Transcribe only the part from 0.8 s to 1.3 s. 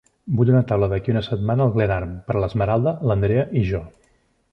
d'aquí a una